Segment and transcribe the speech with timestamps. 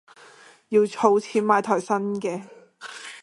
[0.69, 1.87] 要儲錢買台新
[2.19, 2.41] 嘅